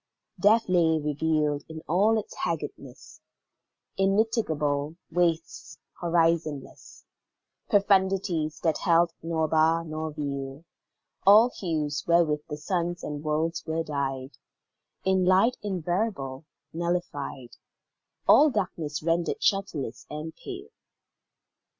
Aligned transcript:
Death 0.39 0.67
lay 0.67 0.99
revealed 0.99 1.63
in 1.69 1.83
all 1.87 2.17
its 2.17 2.33
haggardness 2.37 3.21
Immitigable 3.97 4.95
wastes 5.11 5.77
horizonless; 6.01 7.05
Profundities 7.69 8.59
that 8.61 8.79
held 8.79 9.11
nor 9.21 9.47
bar 9.47 9.85
nor 9.85 10.11
veil; 10.11 10.65
All 11.23 11.51
hues 11.51 12.03
wherewith 12.07 12.41
the 12.49 12.57
suns 12.57 13.03
and 13.03 13.23
worlds 13.23 13.63
were 13.67 13.83
dyed 13.83 14.39
In 15.05 15.23
light 15.23 15.57
invariable 15.61 16.45
nullified; 16.73 17.57
All 18.27 18.49
darkness 18.49 19.03
rendered 19.03 19.39
shelterless 19.43 20.07
and 20.09 20.33
pale. 20.35 20.69